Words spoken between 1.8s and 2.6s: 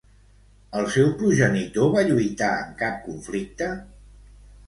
va lluitar